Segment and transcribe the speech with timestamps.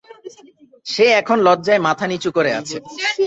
[0.85, 2.77] সে এখন লজ্জায় মাথা নিচু করে আছে!